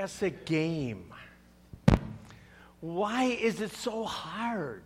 [0.00, 1.12] classic game.
[2.80, 4.82] Why is it so hard?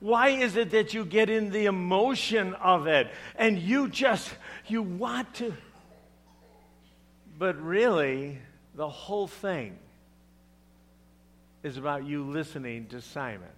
[0.00, 4.32] Why is it that you get in the emotion of it and you just,
[4.66, 5.52] you want to?
[7.38, 8.38] But really,
[8.74, 9.76] the whole thing
[11.62, 13.52] is about you listening to Simon.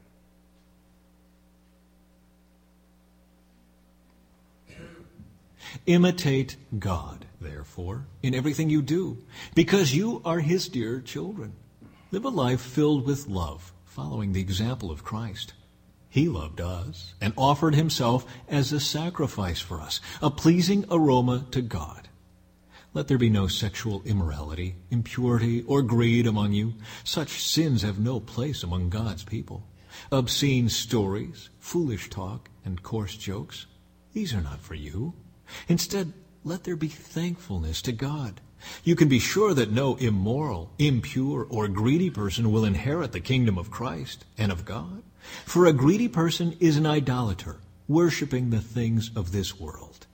[5.85, 9.19] Imitate God, therefore, in everything you do,
[9.55, 11.53] because you are his dear children.
[12.11, 15.53] Live a life filled with love, following the example of Christ.
[16.09, 21.61] He loved us and offered himself as a sacrifice for us, a pleasing aroma to
[21.61, 22.09] God.
[22.95, 26.73] Let there be no sexual immorality, impurity, or greed among you.
[27.05, 29.67] Such sins have no place among God's people.
[30.11, 33.67] Obscene stories, foolish talk, and coarse jokes,
[34.15, 35.13] these are not for you.
[35.69, 36.13] Instead,
[36.45, 38.41] let there be thankfulness to God.
[38.85, 43.59] You can be sure that no immoral, impure, or greedy person will inherit the kingdom
[43.59, 45.03] of Christ and of God.
[45.45, 47.57] For a greedy person is an idolater,
[47.89, 50.06] worshiping the things of this world.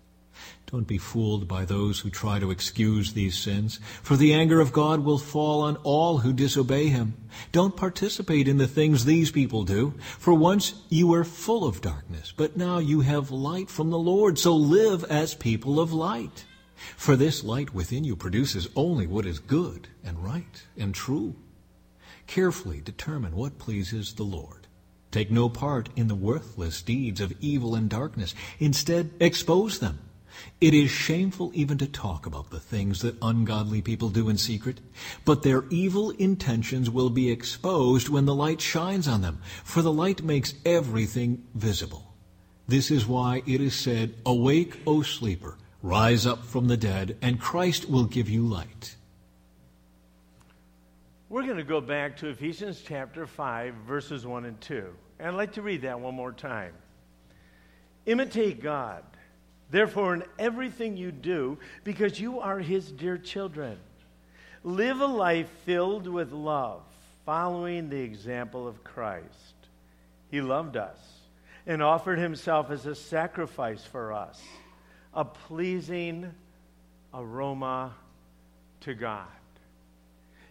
[0.72, 4.72] Don't be fooled by those who try to excuse these sins, for the anger of
[4.72, 7.12] God will fall on all who disobey him.
[7.52, 12.32] Don't participate in the things these people do, for once you were full of darkness,
[12.34, 16.46] but now you have light from the Lord, so live as people of light.
[16.96, 21.36] For this light within you produces only what is good and right and true.
[22.26, 24.66] Carefully determine what pleases the Lord.
[25.10, 28.34] Take no part in the worthless deeds of evil and darkness.
[28.58, 29.98] Instead, expose them.
[30.60, 34.80] It is shameful even to talk about the things that ungodly people do in secret,
[35.24, 39.92] but their evil intentions will be exposed when the light shines on them, for the
[39.92, 42.14] light makes everything visible.
[42.68, 47.40] This is why it is said, Awake, O sleeper, rise up from the dead, and
[47.40, 48.96] Christ will give you light.
[51.28, 54.86] We're going to go back to Ephesians chapter 5, verses 1 and 2.
[55.18, 56.74] And I'd like to read that one more time.
[58.04, 59.02] Imitate God
[59.72, 63.78] Therefore, in everything you do, because you are his dear children,
[64.62, 66.82] live a life filled with love,
[67.24, 69.54] following the example of Christ.
[70.30, 70.98] He loved us
[71.66, 74.42] and offered himself as a sacrifice for us,
[75.14, 76.34] a pleasing
[77.14, 77.94] aroma
[78.80, 79.26] to God.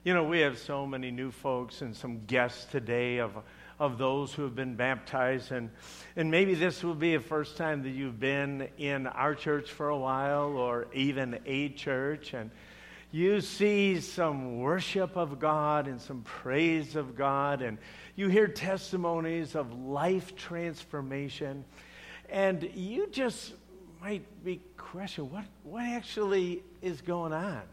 [0.03, 3.37] You know, we have so many new folks and some guests today of
[3.81, 5.51] of those who have been baptized.
[5.51, 5.71] And,
[6.15, 9.89] and maybe this will be the first time that you've been in our church for
[9.89, 12.35] a while or even a church.
[12.35, 12.51] And
[13.11, 17.63] you see some worship of God and some praise of God.
[17.63, 17.79] And
[18.15, 21.65] you hear testimonies of life transformation.
[22.29, 23.53] And you just
[23.99, 27.63] might be questioning what, what actually is going on?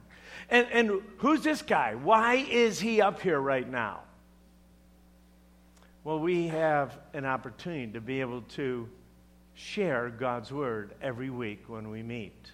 [0.48, 1.96] And, and who's this guy?
[1.96, 4.04] Why is he up here right now?
[6.08, 8.88] Well, we have an opportunity to be able to
[9.52, 12.50] share God's Word every week when we meet.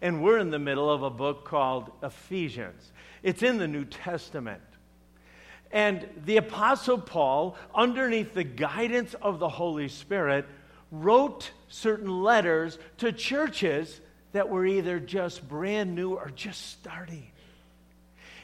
[0.00, 2.90] And we're in the middle of a book called Ephesians,
[3.22, 4.62] it's in the New Testament.
[5.70, 10.46] And the Apostle Paul, underneath the guidance of the Holy Spirit,
[10.90, 14.00] wrote certain letters to churches
[14.32, 17.30] that were either just brand new or just starting.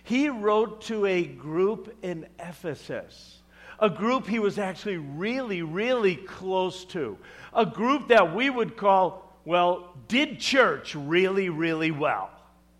[0.04, 3.35] He wrote to a group in Ephesus
[3.78, 7.18] a group he was actually really, really close to,
[7.54, 12.30] a group that we would call, well, did church really, really well.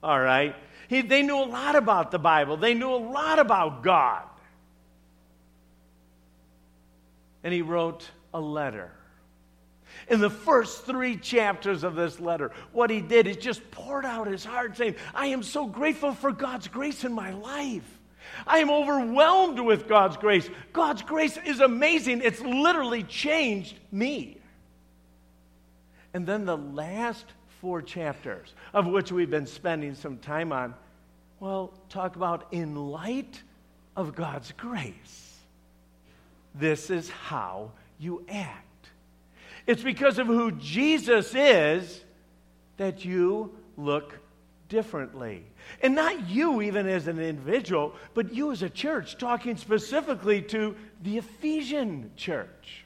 [0.02, 0.54] All right?
[0.88, 4.22] He, they knew a lot about the Bible, they knew a lot about God.
[7.42, 8.90] And he wrote a letter.
[10.08, 14.26] In the first three chapters of this letter, what he did is just poured out
[14.26, 17.95] his heart, saying, I am so grateful for God's grace in my life.
[18.46, 20.48] I am overwhelmed with God's grace.
[20.72, 22.22] God's grace is amazing.
[22.24, 24.38] It's literally changed me.
[26.12, 27.26] And then the last
[27.60, 30.74] four chapters, of which we've been spending some time on,
[31.40, 33.42] well, talk about in light
[33.94, 35.36] of God's grace.
[36.54, 38.88] This is how you act.
[39.66, 42.04] It's because of who Jesus is
[42.76, 44.18] that you look
[44.68, 45.44] differently.
[45.82, 50.76] And not you, even as an individual, but you as a church, talking specifically to
[51.02, 52.84] the Ephesian church.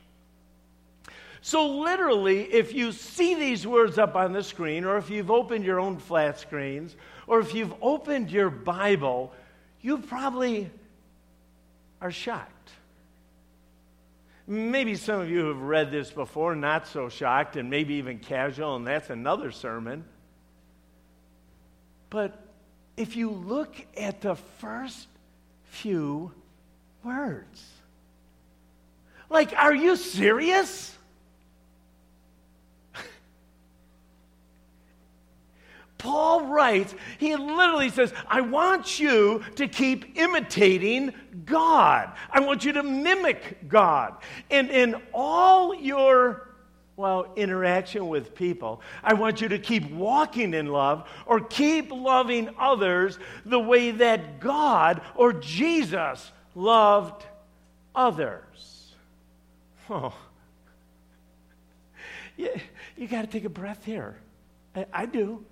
[1.43, 5.65] So, literally, if you see these words up on the screen, or if you've opened
[5.65, 6.95] your own flat screens,
[7.27, 9.33] or if you've opened your Bible,
[9.81, 10.71] you probably
[12.01, 12.73] are shocked.
[14.47, 18.77] Maybe some of you have read this before, not so shocked, and maybe even casual,
[18.77, 20.05] and that's another sermon.
[22.11, 22.39] But
[22.97, 25.07] if you look at the first
[25.71, 26.33] few
[27.03, 27.65] words.
[29.31, 30.95] Like, are you serious?
[35.99, 41.15] Paul writes, he literally says, I want you to keep imitating
[41.45, 42.13] God.
[42.31, 44.17] I want you to mimic God.
[44.51, 46.49] And in all your,
[47.01, 52.51] well, interaction with people, I want you to keep walking in love or keep loving
[52.59, 57.25] others the way that God or Jesus loved
[57.95, 58.77] others.
[59.93, 60.15] Oh.
[62.37, 62.49] You,
[62.97, 64.17] you got to take a breath here.
[64.77, 65.45] I, I do.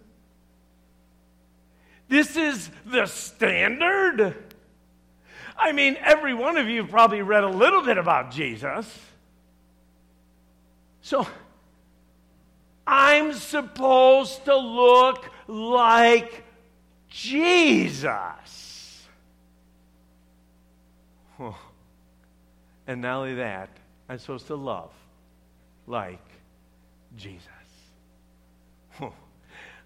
[2.09, 4.37] This is the standard.
[5.59, 8.87] I mean, every one of you probably read a little bit about Jesus.
[11.09, 11.27] So,
[12.87, 16.45] I'm supposed to look like
[17.09, 19.07] Jesus.
[22.87, 23.71] And not only that,
[24.07, 24.91] I'm supposed to love
[25.87, 26.21] like
[27.17, 27.49] Jesus.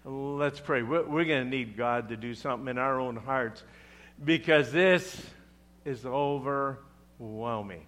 [0.03, 0.83] Let's pray.
[0.83, 3.63] We're going to need God to do something in our own hearts
[4.25, 5.21] because this
[5.85, 7.85] is overwhelming.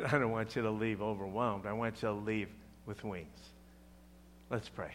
[0.06, 1.66] I don't want you to leave overwhelmed.
[1.66, 2.48] I want you to leave
[2.86, 3.38] with wings.
[4.50, 4.94] Let's pray.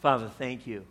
[0.00, 0.84] Father, thank you.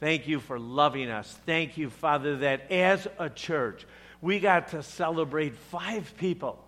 [0.00, 1.36] Thank you for loving us.
[1.44, 3.84] Thank you, Father, that as a church,
[4.20, 6.62] we got to celebrate five people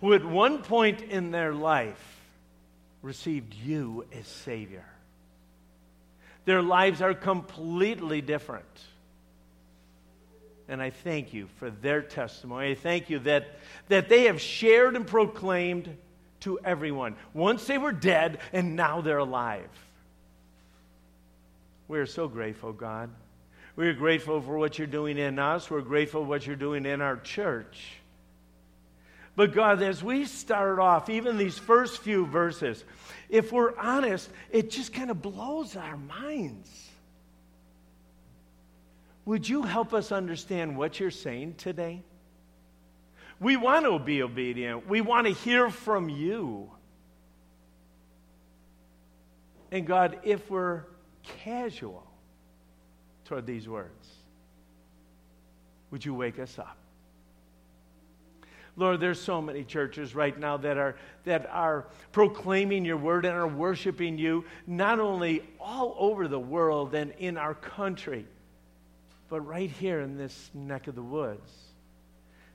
[0.00, 2.20] who, at one point in their life,
[3.02, 4.86] received you as Savior.
[6.44, 8.64] Their lives are completely different.
[10.68, 12.70] And I thank you for their testimony.
[12.70, 13.46] I thank you that,
[13.88, 15.96] that they have shared and proclaimed
[16.40, 17.16] to everyone.
[17.32, 19.68] Once they were dead, and now they're alive.
[21.88, 23.10] We are so grateful, God.
[23.76, 25.70] We are grateful for what you're doing in us.
[25.70, 27.98] We're grateful for what you're doing in our church.
[29.36, 32.84] But God, as we start off, even these first few verses,
[33.28, 36.88] if we're honest, it just kind of blows our minds.
[39.26, 42.02] Would you help us understand what you're saying today?
[43.40, 44.88] We want to be obedient.
[44.88, 46.70] We want to hear from you.
[49.70, 50.84] And God, if we're
[51.22, 52.06] casual
[53.24, 54.08] toward these words,
[55.90, 56.76] would you wake us up?
[58.76, 63.34] Lord, there's so many churches right now that are, that are proclaiming your word and
[63.34, 68.26] are worshiping you, not only all over the world and in our country,
[69.34, 71.50] but right here in this neck of the woods.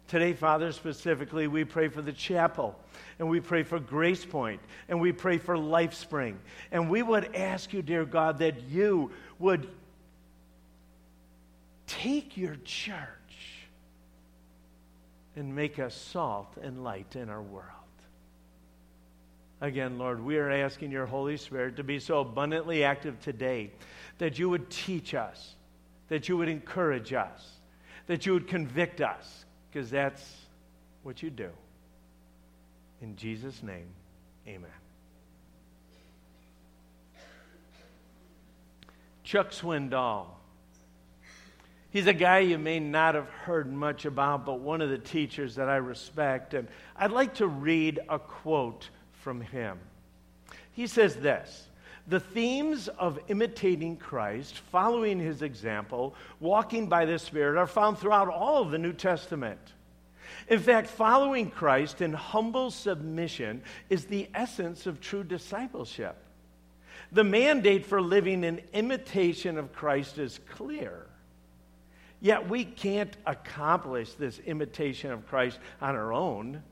[0.07, 2.79] Today, Father, specifically, we pray for the chapel,
[3.19, 6.35] and we pray for Grace Point, and we pray for LifeSpring.
[6.71, 9.67] And we would ask you, dear God, that you would
[11.85, 12.95] take your church
[15.35, 17.65] and make us salt and light in our world.
[19.59, 23.71] Again, Lord, we are asking your Holy Spirit to be so abundantly active today
[24.19, 25.55] that you would teach us,
[26.09, 27.59] that you would encourage us,
[28.07, 30.37] that you would convict us, because that's
[31.03, 31.49] what you do.
[33.01, 33.87] In Jesus' name,
[34.47, 34.69] amen.
[39.23, 40.25] Chuck Swindoll
[41.91, 45.55] He's a guy you may not have heard much about, but one of the teachers
[45.55, 46.53] that I respect.
[46.53, 49.79] And I'd like to read a quote from him.
[50.71, 51.67] He says this
[52.09, 58.27] The themes of imitating Christ, following his example, walking by the Spirit, are found throughout
[58.29, 59.59] all of the New Testament.
[60.47, 63.61] In fact, following Christ in humble submission
[63.91, 66.15] is the essence of true discipleship.
[67.11, 71.05] The mandate for living in imitation of Christ is clear.
[72.21, 76.63] Yet we can't accomplish this imitation of Christ on our own.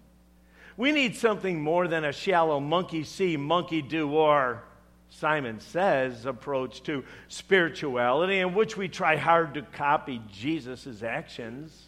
[0.78, 4.64] We need something more than a shallow monkey see, monkey do, or
[5.10, 11.86] Simon says approach to spirituality in which we try hard to copy Jesus' actions.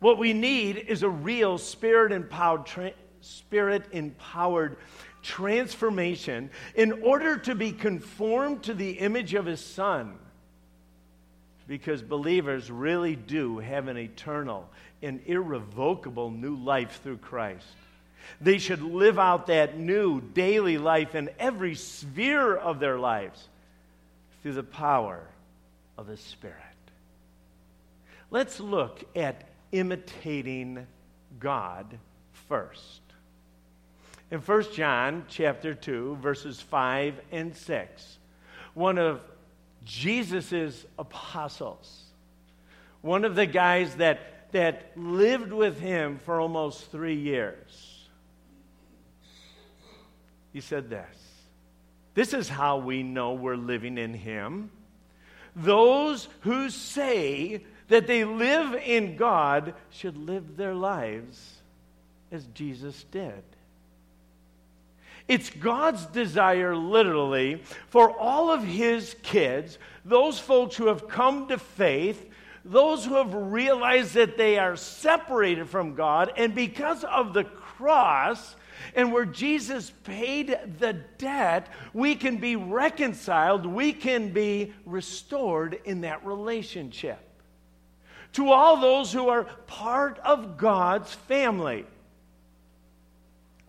[0.00, 4.76] What we need is a real spirit empowered, tra- spirit empowered
[5.22, 10.18] transformation in order to be conformed to the image of his son
[11.66, 14.68] because believers really do have an eternal
[15.02, 17.66] and irrevocable new life through Christ.
[18.40, 23.48] They should live out that new daily life in every sphere of their lives
[24.42, 25.20] through the power
[25.96, 26.56] of the Spirit.
[28.30, 30.86] Let's look at imitating
[31.38, 31.98] God
[32.48, 33.00] first.
[34.30, 38.18] In 1 John chapter 2 verses 5 and 6,
[38.74, 39.20] one of
[39.84, 42.02] Jesus' apostles.
[43.02, 47.93] One of the guys that, that lived with him for almost three years.
[50.54, 51.16] He said this
[52.14, 54.70] This is how we know we're living in him.
[55.54, 61.60] Those who say that they live in God should live their lives
[62.32, 63.42] as Jesus did.
[65.28, 71.58] It's God's desire, literally, for all of His kids, those folks who have come to
[71.58, 72.28] faith,
[72.64, 78.56] those who have realized that they are separated from God, and because of the cross,
[78.94, 86.02] and where Jesus paid the debt, we can be reconciled, we can be restored in
[86.02, 87.18] that relationship.
[88.34, 91.86] To all those who are part of God's family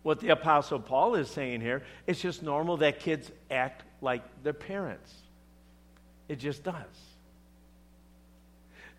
[0.05, 1.81] what the Apostle Paul is saying here.
[2.05, 5.11] It's just normal that kids act like their parents.
[6.29, 6.75] It just does.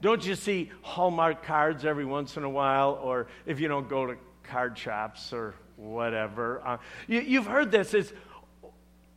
[0.00, 4.06] Don't you see Hallmark cards every once in a while, or if you don't go
[4.06, 6.62] to card shops or whatever?
[6.64, 7.94] Uh, you, have heard this.
[7.94, 8.12] It's,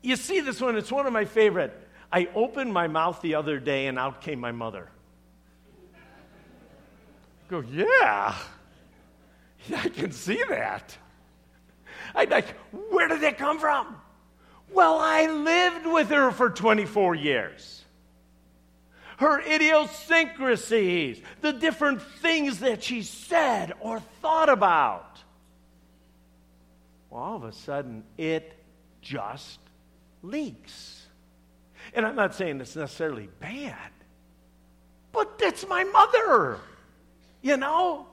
[0.01, 1.75] you see this one, it's one of my favorite.
[2.11, 4.89] I opened my mouth the other day and out came my mother.
[7.49, 8.35] Go, yeah,
[9.67, 10.95] yeah I can see that.
[12.15, 12.47] I'd like,
[12.89, 13.95] where did that come from?
[14.71, 17.83] Well, I lived with her for 24 years.
[19.17, 25.19] Her idiosyncrasies, the different things that she said or thought about.
[27.09, 28.53] Well, all of a sudden, it
[29.01, 29.59] just
[30.21, 31.05] leaks.
[31.93, 33.91] And I'm not saying it's necessarily bad,
[35.11, 36.59] but it's my mother,
[37.41, 38.05] you know?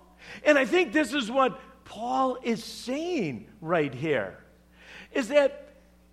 [0.44, 4.38] And I think this is what Paul is saying right here
[5.12, 5.62] is that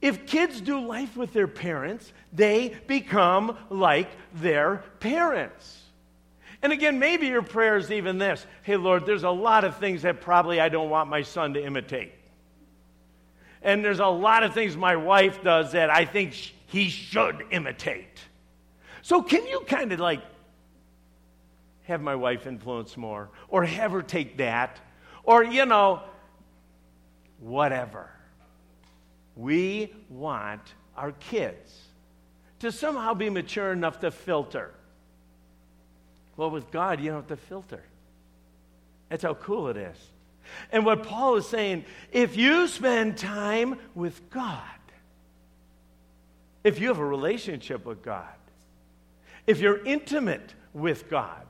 [0.01, 5.81] if kids do life with their parents, they become like their parents.
[6.61, 10.01] And again, maybe your prayer is even this Hey, Lord, there's a lot of things
[10.01, 12.11] that probably I don't want my son to imitate.
[13.63, 16.33] And there's a lot of things my wife does that I think
[16.67, 18.19] he should imitate.
[19.01, 20.21] So, can you kind of like
[21.85, 24.79] have my wife influence more or have her take that
[25.23, 26.01] or, you know,
[27.39, 28.09] whatever.
[29.35, 31.81] We want our kids
[32.59, 34.73] to somehow be mature enough to filter.
[36.37, 37.83] Well, with God, you don't have to filter.
[39.09, 39.97] That's how cool it is.
[40.71, 44.59] And what Paul is saying if you spend time with God,
[46.63, 48.25] if you have a relationship with God,
[49.45, 51.45] if you're intimate with God,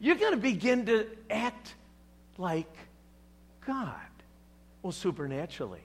[0.00, 1.74] you're going to begin to act
[2.36, 2.72] like
[3.66, 3.94] God?
[4.82, 5.80] Well, supernaturally.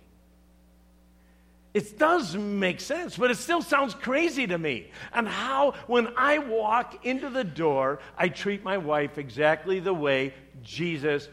[1.73, 4.91] It does make sense, but it still sounds crazy to me.
[5.13, 10.33] And how, when I walk into the door, I treat my wife exactly the way
[10.63, 11.29] Jesus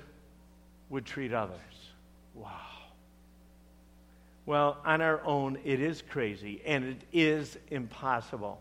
[0.90, 1.58] would treat others.
[2.34, 2.50] Wow.
[4.44, 8.60] Well, on our own, it is crazy and it is impossible.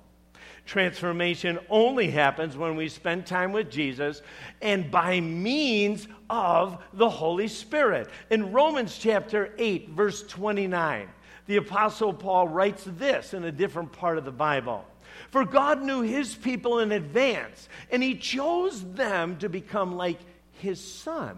[0.65, 4.23] Transformation only happens when we spend time with Jesus
[4.63, 8.09] and by means of the Holy Spirit.
[8.31, 11.07] In Romans chapter 8, verse 29,
[11.45, 14.85] the Apostle Paul writes this in a different part of the Bible.
[15.29, 20.19] For God knew his people in advance, and he chose them to become like
[20.53, 21.37] his son,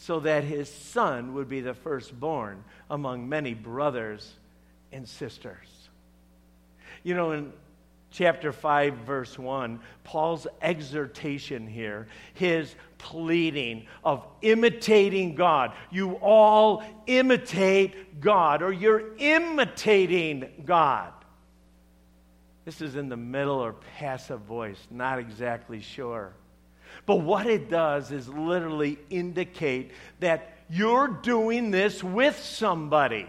[0.00, 4.32] so that his son would be the firstborn among many brothers
[4.92, 5.90] and sisters.
[7.02, 7.52] You know, in
[8.10, 15.74] chapter 5, verse 1, Paul's exhortation here, his pleading of imitating God.
[15.90, 21.12] You all imitate God, or you're imitating God.
[22.64, 26.32] This is in the middle or passive voice, not exactly sure.
[27.06, 33.26] But what it does is literally indicate that you're doing this with somebody.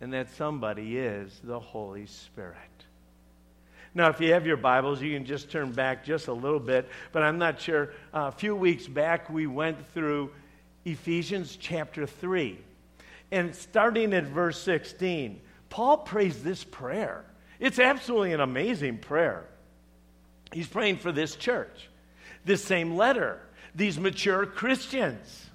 [0.00, 2.56] And that somebody is the Holy Spirit.
[3.94, 6.88] Now, if you have your Bibles, you can just turn back just a little bit,
[7.12, 7.92] but I'm not sure.
[8.12, 10.30] Uh, a few weeks back, we went through
[10.84, 12.58] Ephesians chapter 3.
[13.30, 17.24] And starting at verse 16, Paul prays this prayer.
[17.60, 19.44] It's absolutely an amazing prayer.
[20.52, 21.88] He's praying for this church,
[22.44, 23.40] this same letter,
[23.74, 25.46] these mature Christians,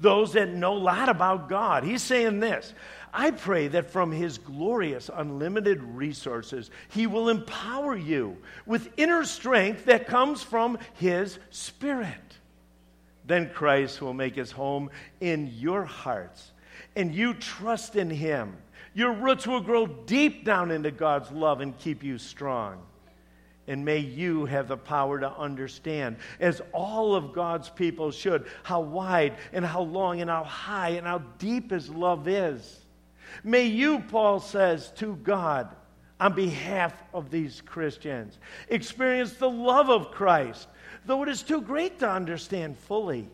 [0.00, 1.84] those that know a lot about God.
[1.84, 2.72] He's saying this
[3.14, 9.84] I pray that from His glorious, unlimited resources, He will empower you with inner strength
[9.84, 12.08] that comes from His Spirit.
[13.26, 16.52] Then Christ will make His home in your hearts,
[16.96, 18.56] and you trust in Him.
[18.94, 22.82] Your roots will grow deep down into God's love and keep you strong.
[23.68, 28.80] And may you have the power to understand, as all of God's people should, how
[28.80, 32.80] wide and how long and how high and how deep His love is.
[33.44, 35.74] May you, Paul says, to God,
[36.20, 38.38] on behalf of these Christians,
[38.68, 40.68] experience the love of Christ,
[41.06, 43.28] though it is too great to understand fully.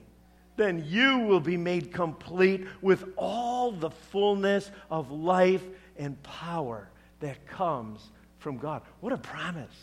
[0.57, 5.65] Then you will be made complete with all the fullness of life
[5.97, 6.89] and power
[7.21, 8.83] that comes from God.
[9.01, 9.77] What a promise!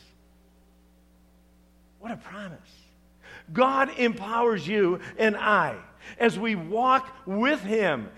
[2.15, 2.59] A promise.
[3.51, 5.75] God empowers you and I
[6.17, 8.09] as we walk with Him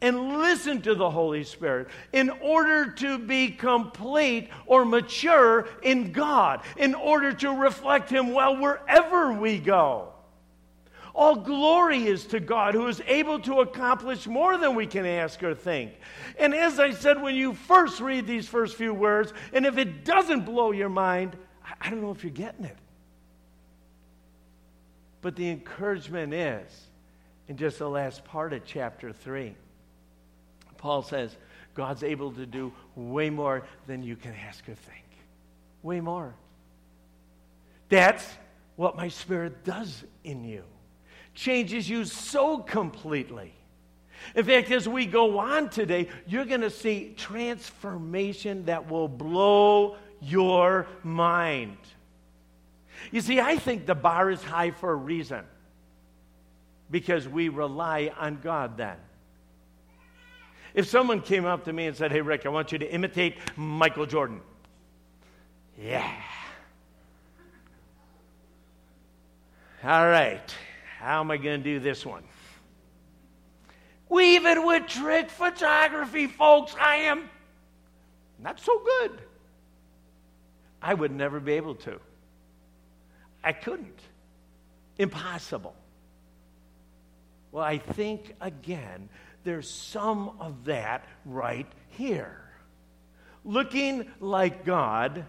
[0.00, 6.62] and listen to the Holy Spirit in order to be complete or mature in God,
[6.78, 10.08] in order to reflect Him well wherever we go.
[11.14, 15.42] All glory is to God who is able to accomplish more than we can ask
[15.42, 15.92] or think.
[16.38, 20.06] And as I said, when you first read these first few words, and if it
[20.06, 21.36] doesn't blow your mind,
[21.82, 22.78] I don't know if you're getting it.
[25.22, 26.70] But the encouragement is
[27.48, 29.54] in just the last part of chapter 3.
[30.76, 31.36] Paul says,
[31.74, 35.04] God's able to do way more than you can ask or think.
[35.82, 36.34] Way more.
[37.88, 38.26] That's
[38.76, 40.64] what my spirit does in you.
[41.34, 43.54] Changes you so completely.
[44.34, 49.96] In fact, as we go on today, you're going to see transformation that will blow
[50.20, 51.76] your mind.
[53.10, 55.44] You see, I think the bar is high for a reason
[56.90, 58.96] because we rely on God then.
[60.74, 63.36] If someone came up to me and said, Hey, Rick, I want you to imitate
[63.56, 64.40] Michael Jordan.
[65.78, 66.10] Yeah.
[69.84, 70.54] All right.
[70.98, 72.22] How am I going to do this one?
[74.20, 77.28] Even with trick photography, folks, I am
[78.38, 79.18] not so good.
[80.80, 81.98] I would never be able to.
[83.42, 84.00] I couldn't.
[84.98, 85.74] Impossible.
[87.50, 89.08] Well, I think again
[89.44, 92.38] there's some of that right here.
[93.44, 95.24] Looking like God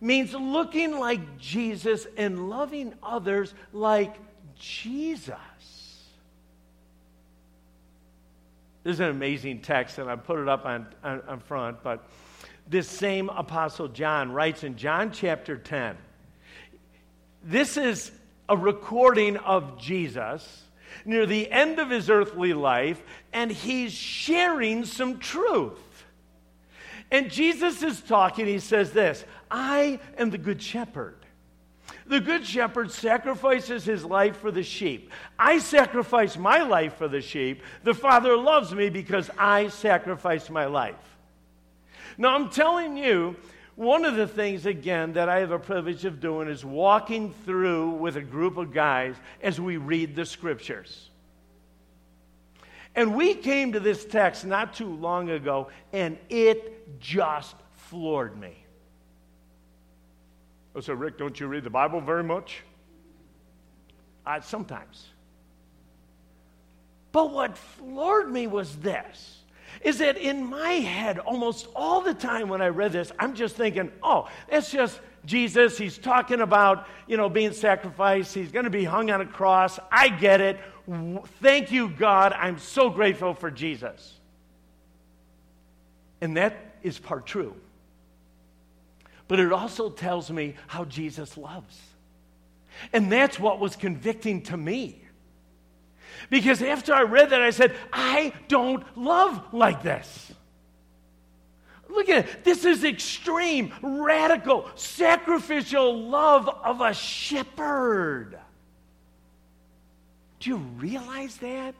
[0.00, 4.16] means looking like Jesus and loving others like
[4.58, 5.36] Jesus.
[8.84, 12.08] This is an amazing text, and I put it up on, on, on front, but
[12.68, 15.96] this same Apostle John writes in John chapter 10.
[17.46, 18.10] This is
[18.48, 20.64] a recording of Jesus
[21.04, 23.00] near the end of his earthly life,
[23.32, 25.78] and he's sharing some truth.
[27.12, 31.18] And Jesus is talking, he says this I am the good shepherd.
[32.08, 35.12] The good shepherd sacrifices his life for the sheep.
[35.38, 37.62] I sacrifice my life for the sheep.
[37.84, 40.96] The Father loves me because I sacrifice my life.
[42.18, 43.36] Now, I'm telling you,
[43.76, 47.90] one of the things, again, that I have a privilege of doing is walking through
[47.90, 51.10] with a group of guys as we read the scriptures.
[52.94, 58.56] And we came to this text not too long ago, and it just floored me.
[60.74, 62.62] Oh, I said, Rick, don't you read the Bible very much?
[64.24, 65.06] I, sometimes.
[67.12, 69.35] But what floored me was this
[69.82, 73.56] is that in my head, almost all the time when I read this, I'm just
[73.56, 75.76] thinking, oh, it's just Jesus.
[75.76, 78.34] He's talking about, you know, being sacrificed.
[78.34, 79.78] He's going to be hung on a cross.
[79.90, 80.58] I get it.
[81.42, 82.32] Thank you, God.
[82.32, 84.14] I'm so grateful for Jesus.
[86.20, 87.54] And that is part true.
[89.28, 91.78] But it also tells me how Jesus loves.
[92.92, 95.02] And that's what was convicting to me.
[96.30, 100.32] Because after I read that, I said, I don't love like this.
[101.88, 102.44] Look at it.
[102.44, 108.38] This is extreme, radical, sacrificial love of a shepherd.
[110.40, 111.74] Do you realize that?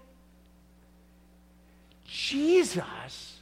[2.05, 3.41] Jesus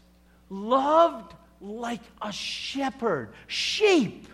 [0.49, 3.35] loved like a shepherd.
[3.47, 4.27] Sheep.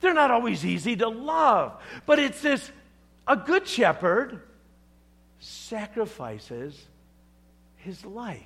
[0.00, 2.70] They're not always easy to love, but it's this
[3.26, 4.42] a good shepherd
[5.40, 6.80] sacrifices
[7.76, 8.40] his life.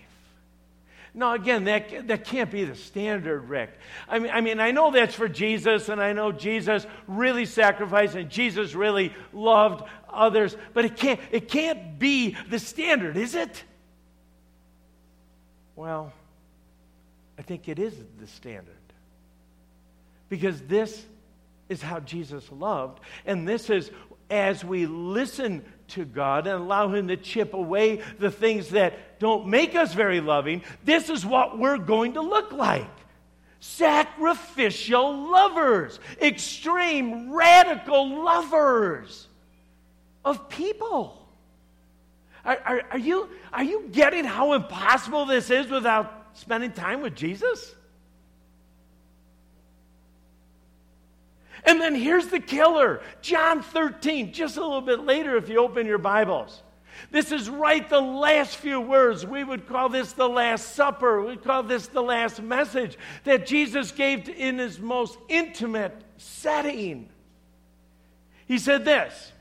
[1.17, 3.71] Now, again, that, that can't be the standard, Rick.
[4.09, 8.17] I mean, I mean, I know that's for Jesus, and I know Jesus really sacrificed
[8.17, 13.63] and Jesus really loved others, but it can't, it can't be the standard, is it?
[15.77, 16.13] Well,
[17.39, 18.75] I think it is the standard.
[20.29, 21.05] Because this
[21.69, 23.91] is how Jesus loved, and this is
[24.31, 29.47] as we listen to God and allow Him to chip away the things that don't
[29.47, 32.91] make us very loving, this is what we're going to look like
[33.65, 39.27] sacrificial lovers, extreme, radical lovers
[40.23, 41.27] of people.
[42.45, 47.15] Are, are, are, you, are you getting how impossible this is without spending time with
[47.15, 47.75] Jesus?
[51.65, 55.87] And then here's the killer John 13, just a little bit later if you open
[55.87, 56.63] your Bibles.
[57.11, 59.27] This is right the last few words.
[59.27, 61.23] We would call this the Last Supper.
[61.23, 67.09] We call this the last message that Jesus gave in his most intimate setting.
[68.47, 69.33] He said this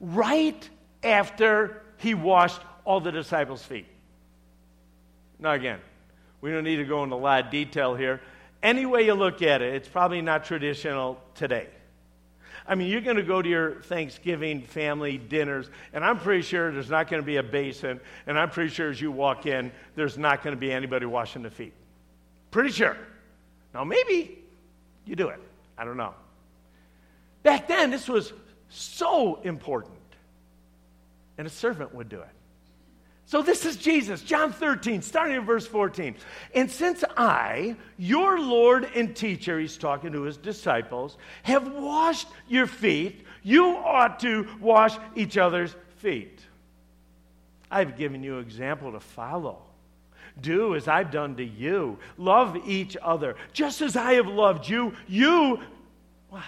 [0.00, 0.68] right
[1.02, 3.86] after he washed all the disciples' feet.
[5.38, 5.80] Now, again,
[6.40, 8.20] we don't need to go into a lot of detail here.
[8.64, 11.68] Any way you look at it, it's probably not traditional today.
[12.66, 16.72] I mean, you're going to go to your Thanksgiving family dinners, and I'm pretty sure
[16.72, 19.70] there's not going to be a basin, and I'm pretty sure as you walk in,
[19.96, 21.74] there's not going to be anybody washing the feet.
[22.50, 22.96] Pretty sure.
[23.74, 24.38] Now, maybe
[25.04, 25.40] you do it.
[25.76, 26.14] I don't know.
[27.42, 28.32] Back then, this was
[28.70, 29.92] so important,
[31.36, 32.28] and a servant would do it.
[33.34, 36.14] So this is Jesus, John 13, starting in verse 14.
[36.54, 42.68] And since I, your Lord and teacher, he's talking to his disciples, have washed your
[42.68, 46.42] feet, you ought to wash each other's feet.
[47.72, 49.62] I've given you example to follow.
[50.40, 51.98] Do as I've done to you.
[52.16, 53.34] Love each other.
[53.52, 55.58] Just as I have loved you, you.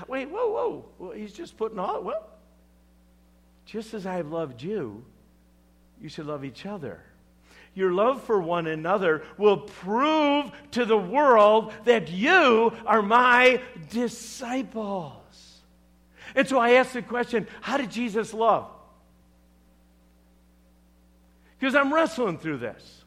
[0.06, 0.84] Wait, whoa, whoa.
[1.00, 2.00] Well, he's just putting all.
[2.04, 2.38] What?
[3.64, 5.04] Just as I have loved you,
[6.00, 7.00] you should love each other.
[7.74, 15.60] Your love for one another will prove to the world that you are my disciples.
[16.34, 18.70] And so I ask the question how did Jesus love?
[21.58, 23.04] Because I'm wrestling through this.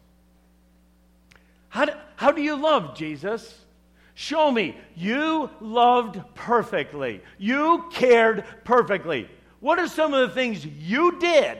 [1.69, 3.60] How do, how do you love, Jesus?
[4.15, 4.75] Show me.
[4.95, 7.21] You loved perfectly.
[7.38, 9.30] You cared perfectly.
[9.62, 11.60] What are some of the things you did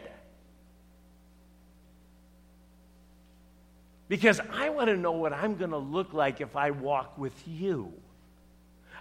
[4.10, 7.48] because I want to know what I'm going to look like if I walk with
[7.48, 7.94] you.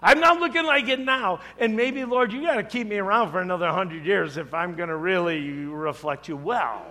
[0.01, 3.33] I'm not looking like it now, and maybe, Lord, you got to keep me around
[3.33, 6.87] for another hundred years if I'm going to really reflect you well.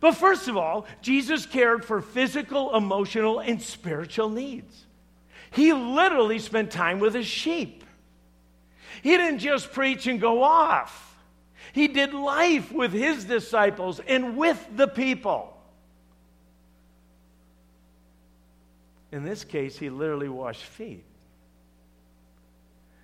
[0.00, 4.86] But first of all, Jesus cared for physical, emotional, and spiritual needs.
[5.50, 7.84] He literally spent time with his sheep.
[9.02, 11.16] He didn't just preach and go off,
[11.72, 15.57] he did life with his disciples and with the people.
[19.10, 21.04] In this case, he literally washed feet.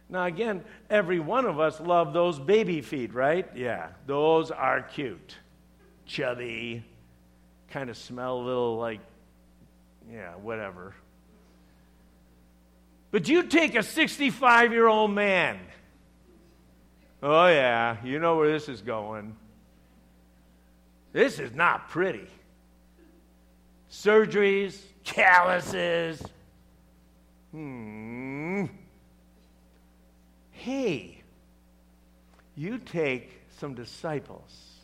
[0.09, 3.49] Now, again, every one of us love those baby feet, right?
[3.55, 5.37] Yeah, those are cute.
[6.07, 6.85] Chubby,
[7.71, 9.01] kind of smell a little like,
[10.13, 10.95] yeah, whatever.
[13.11, 15.59] But you take a 65 year old man.
[17.23, 19.35] Oh, yeah, you know where this is going.
[21.13, 22.29] This is not pretty.
[23.91, 26.23] Surgeries, calluses.
[27.53, 28.65] Hmm.
[30.51, 31.23] Hey,
[32.57, 34.75] you take some disciples.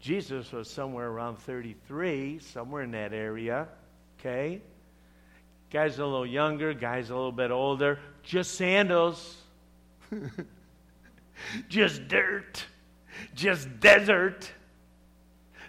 [0.00, 3.68] Jesus was somewhere around 33, somewhere in that area.
[4.18, 4.60] Okay?
[5.70, 7.98] Guys a little younger, guys a little bit older.
[8.22, 9.36] Just sandals.
[11.68, 12.64] just dirt.
[13.34, 14.50] Just desert.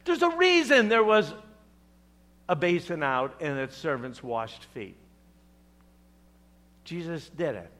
[0.04, 1.34] There's a reason there was
[2.47, 4.97] a basin out and its servants washed feet.
[6.84, 7.71] Jesus did it.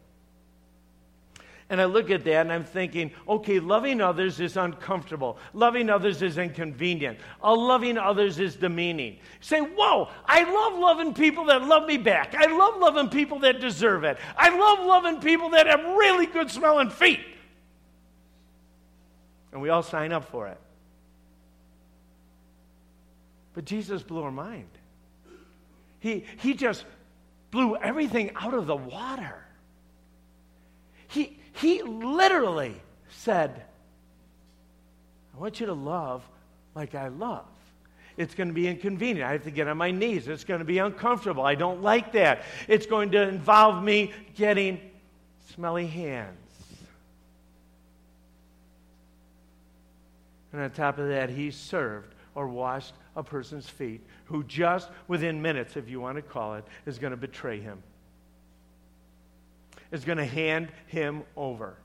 [1.70, 5.40] And I look at that and I'm thinking, okay, loving others is uncomfortable.
[5.54, 7.18] Loving others is inconvenient.
[7.44, 9.18] Loving others is demeaning.
[9.40, 12.36] say, whoa, I love loving people that love me back.
[12.36, 14.20] I love loving people that deserve it.
[14.38, 17.22] I love loving people that have really good smelling feet.
[19.52, 20.60] And we all sign up for it.
[23.56, 24.68] But Jesus blew our mind.
[26.00, 26.86] He, he just
[27.50, 29.44] blew everything out of the water.
[31.08, 32.76] He, he literally
[33.10, 33.64] said,
[35.34, 36.22] I want you to love
[36.76, 37.46] like I love.
[38.18, 39.28] It's going to be inconvenient.
[39.28, 40.28] I have to get on my knees.
[40.28, 41.44] It's going to be uncomfortable.
[41.44, 42.44] I don't like that.
[42.68, 44.80] It's going to involve me getting
[45.54, 46.38] smelly hands.
[50.54, 55.42] And on top of that, he served or washed a person's feet who just within
[55.42, 57.82] minutes, if you want to call it, is going to betray him,
[59.92, 61.78] is going to hand him over.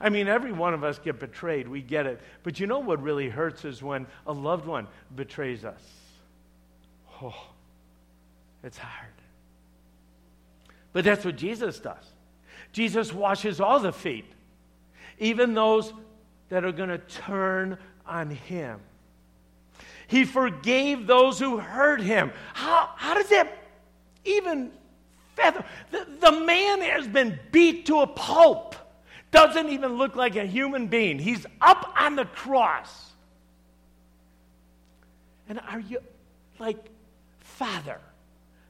[0.00, 1.68] I mean, every one of us get betrayed.
[1.68, 2.20] We get it.
[2.42, 5.82] But you know what really hurts is when a loved one betrays us.
[7.22, 7.48] Oh,
[8.64, 9.12] it's hard.
[10.92, 12.04] But that's what Jesus does.
[12.72, 14.24] Jesus washes all the feet,
[15.18, 15.92] even those
[16.48, 18.80] that are going to turn on him.
[20.12, 22.32] He forgave those who hurt him.
[22.52, 23.50] How, how does that
[24.26, 24.70] even
[25.36, 25.64] fathom?
[25.90, 28.76] The, the man has been beat to a pulp,
[29.30, 31.18] doesn't even look like a human being.
[31.18, 33.12] He's up on the cross.
[35.48, 36.00] And are you
[36.58, 36.90] like,
[37.38, 37.98] Father,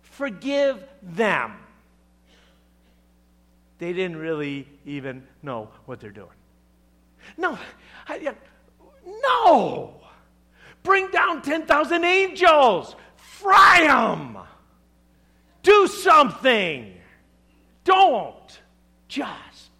[0.02, 1.54] forgive them?
[3.80, 6.28] They didn't really even know what they're doing.
[7.36, 7.58] No,
[8.06, 8.32] I,
[9.04, 10.01] no.
[10.82, 12.96] Bring down 10,000 angels.
[13.16, 14.38] Fry them.
[15.62, 16.94] Do something.
[17.84, 18.60] Don't
[19.08, 19.70] just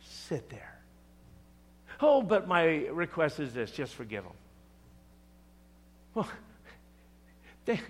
[0.00, 0.78] sit there.
[2.00, 4.32] Oh, but my request is this just forgive them.
[6.14, 6.28] Well,
[7.64, 7.80] they,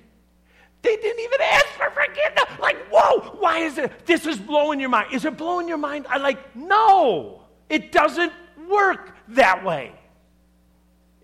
[0.82, 2.58] they didn't even ask for forgiveness.
[2.60, 4.06] Like, whoa, why is it?
[4.06, 5.12] This is blowing your mind.
[5.12, 6.06] Is it blowing your mind?
[6.08, 8.32] I like, no, it doesn't
[8.68, 9.92] work that way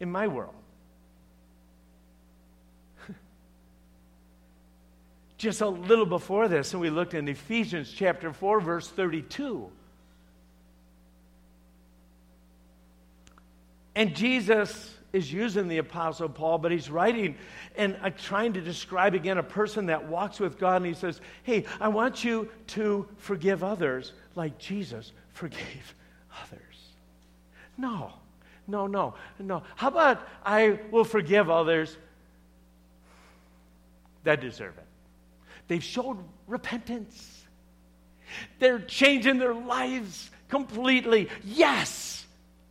[0.01, 0.56] in my world.
[5.47, 9.71] Just a little before this, and we looked in Ephesians chapter 4, verse 32.
[13.95, 17.39] And Jesus is using the Apostle Paul, but he's writing
[17.77, 20.79] and uh, trying to describe again a person that walks with God.
[20.79, 25.95] And he says, Hey, I want you to forgive others like Jesus forgave
[26.43, 26.91] others.
[27.79, 28.15] No,
[28.67, 29.63] no, no, no.
[29.77, 31.97] How about I will forgive others
[34.25, 34.86] that deserve it?
[35.69, 37.45] They've showed repentance,
[38.59, 41.29] they're changing their lives completely.
[41.45, 42.27] Yes,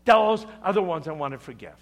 [0.05, 1.75] those are the ones I want to forgive.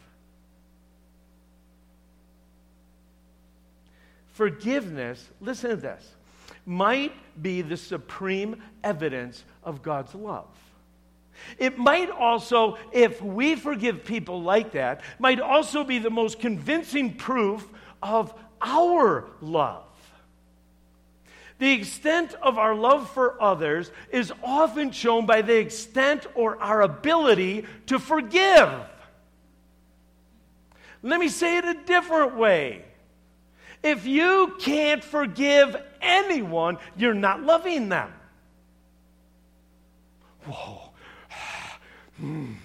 [4.34, 6.10] Forgiveness, listen to this,
[6.66, 10.48] might be the supreme evidence of God's love.
[11.58, 17.16] It might also, if we forgive people like that, might also be the most convincing
[17.16, 17.68] proof
[18.02, 19.84] of our love.
[21.64, 26.82] The extent of our love for others is often shown by the extent or our
[26.82, 28.70] ability to forgive.
[31.04, 32.84] Let me say it a different way.
[33.82, 38.12] If you can't forgive anyone, you're not loving them.
[40.46, 40.82] Whoa.
[42.18, 42.56] Hmm.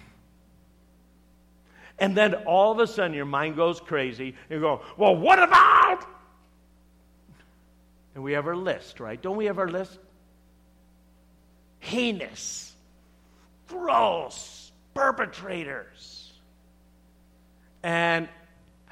[2.00, 4.34] And then all of a sudden your mind goes crazy.
[4.50, 6.17] You go, well, what about?
[8.18, 9.22] And we have our list, right?
[9.22, 9.96] Don't we have our list?
[11.78, 12.74] Heinous,
[13.68, 16.32] gross perpetrators.
[17.84, 18.28] And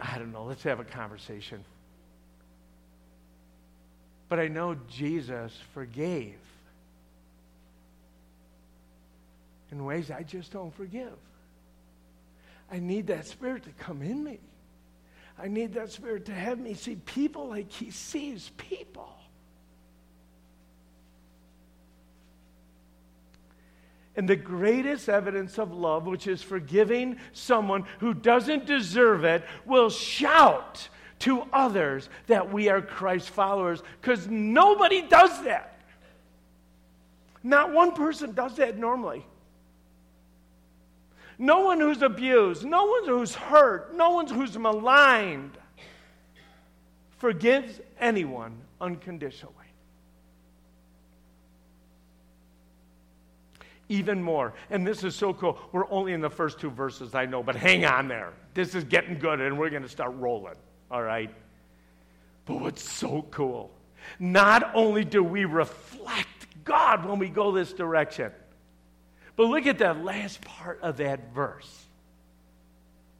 [0.00, 1.64] I don't know, let's have a conversation.
[4.28, 6.40] But I know Jesus forgave
[9.70, 11.14] in ways I just don't forgive.
[12.68, 14.40] I need that spirit to come in me.
[15.40, 19.14] I need that spirit to have me see people like he sees people.
[24.16, 29.90] And the greatest evidence of love, which is forgiving someone who doesn't deserve it, will
[29.90, 30.88] shout
[31.20, 35.78] to others that we are Christ followers because nobody does that.
[37.44, 39.24] Not one person does that normally.
[41.38, 45.56] No one who's abused, no one who's hurt, no one who's maligned
[47.18, 49.54] forgives anyone unconditionally.
[53.88, 55.58] Even more, and this is so cool.
[55.72, 58.32] We're only in the first two verses, I know, but hang on there.
[58.52, 60.56] This is getting good, and we're going to start rolling,
[60.90, 61.34] all right?
[62.44, 63.70] But what's so cool,
[64.18, 68.30] not only do we reflect God when we go this direction,
[69.38, 71.84] but look at that last part of that verse.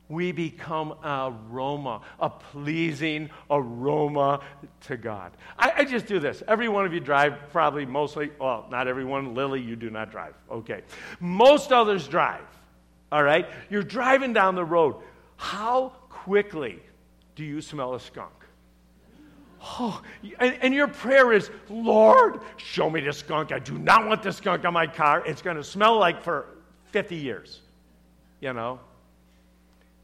[0.08, 4.40] We become a aroma, a pleasing aroma
[4.88, 5.30] to God.
[5.56, 6.42] I, I, just do this.
[6.48, 9.36] Every one of you drive, probably mostly, well, not everyone.
[9.36, 10.34] Lily, you do not drive.
[10.50, 10.82] Okay.
[11.20, 12.42] Most others drive.
[13.12, 13.48] All right?
[13.70, 14.96] You're driving down the road.
[15.36, 16.80] How quickly
[17.36, 18.32] do you smell a skunk?
[19.60, 20.00] Oh,
[20.38, 23.50] and, and, your prayer is, Lord, show me the skunk.
[23.50, 25.24] I do not want the skunk on my car.
[25.26, 26.46] It's going to smell like for
[26.92, 27.60] 50 years.
[28.40, 28.78] You know?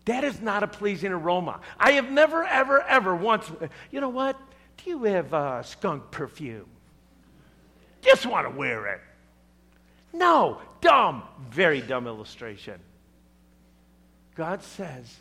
[0.06, 1.60] That is not a pleasing aroma.
[1.78, 3.50] I have never, ever, ever once,
[3.90, 4.36] you know what?
[4.78, 6.66] Do you have uh, skunk perfume?
[8.04, 9.00] just want to wear it.
[10.12, 12.78] No, dumb, very dumb illustration.
[14.36, 15.16] God says,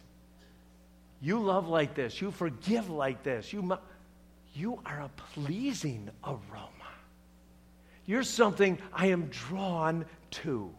[1.21, 3.77] You love like this, you forgive like this, you,
[4.53, 6.69] you are a pleasing aroma.
[8.05, 10.71] You're something I am drawn to.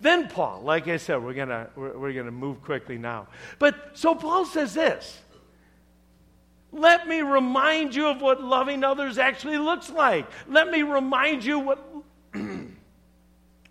[0.00, 3.28] Then Paul, like I said, we're gonna we're, we're gonna move quickly now.
[3.58, 5.20] But so Paul says this.
[6.72, 10.26] Let me remind you of what loving others actually looks like.
[10.46, 11.86] Let me remind you what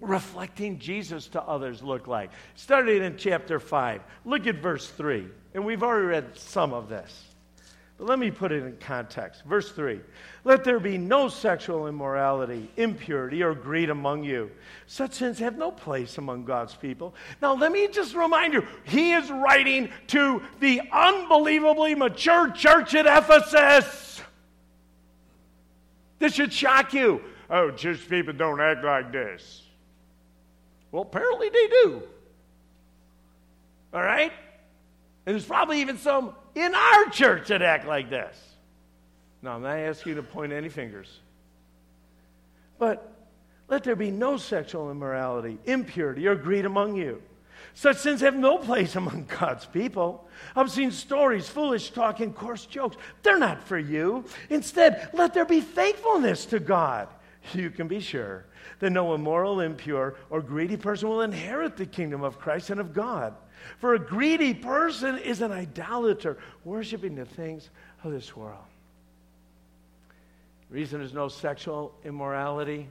[0.01, 2.31] reflecting Jesus to others look like.
[2.55, 4.01] Starting in chapter 5.
[4.23, 5.27] Look at verse 3.
[5.53, 7.34] And we've already read some of this.
[7.97, 9.43] But let me put it in context.
[9.45, 10.01] Verse 3
[10.43, 14.51] Let there be no sexual immorality, impurity, or greed among you.
[14.85, 17.15] Such sins have no place among God's people.
[17.41, 23.05] Now, let me just remind you, he is writing to the unbelievably mature church at
[23.05, 24.21] Ephesus.
[26.19, 27.21] This should shock you.
[27.49, 29.61] Oh, church people don't act like this.
[30.91, 32.03] Well, apparently they do.
[33.93, 34.31] All right?
[35.25, 38.35] And there's probably even some in our church that act like this.
[39.41, 41.19] Now, I'm not asking you to point any fingers.
[42.79, 43.11] But
[43.67, 47.21] let there be no sexual immorality, impurity, or greed among you.
[47.73, 50.27] Such sins have no place among God's people.
[50.55, 52.97] I've seen stories, foolish talk, and coarse jokes.
[53.21, 54.25] They're not for you.
[54.49, 57.09] Instead, let there be thankfulness to God.
[57.53, 58.45] You can be sure
[58.79, 62.93] that no immoral, impure, or greedy person will inherit the kingdom of Christ and of
[62.93, 63.35] God.
[63.79, 67.69] For a greedy person is an idolater, worshiping the things
[68.03, 68.63] of this world.
[70.69, 72.87] The reason there's no sexual immorality,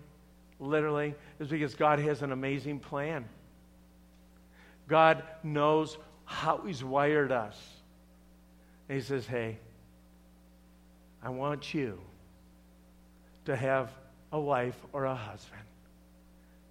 [0.60, 3.24] literally, is because God has an amazing plan.
[4.88, 7.56] God knows how He's wired us.
[8.88, 9.58] And He says, Hey,
[11.22, 11.98] I want you
[13.46, 13.90] to have
[14.32, 15.62] a wife or a husband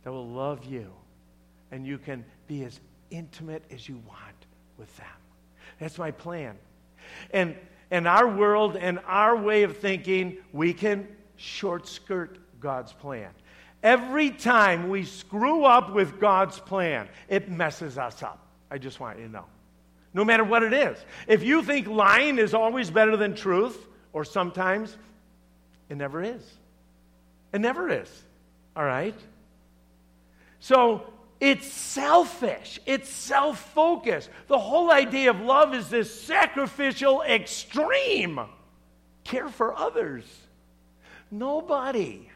[0.04, 0.92] that will love you
[1.74, 2.80] and you can be as
[3.14, 4.36] intimate as you want
[4.78, 5.06] with them.
[5.80, 6.58] That's my plan.
[7.32, 7.56] And
[7.92, 13.30] in our world and our way of thinking, we can short skirt God's plan.
[13.84, 18.40] Every time we screw up with God's plan, it messes us up.
[18.72, 19.46] I just want you to know.
[20.14, 20.98] No matter what it is.
[21.28, 23.78] If you think lying is always better than truth,
[24.14, 24.96] or sometimes,
[25.90, 26.42] it never is.
[27.52, 28.10] It never is.
[28.76, 29.16] All right?
[30.60, 31.13] So
[31.44, 34.30] it's selfish, it's self focused.
[34.48, 38.40] The whole idea of love is this sacrificial extreme
[39.26, 40.24] care for others.
[41.30, 42.30] Nobody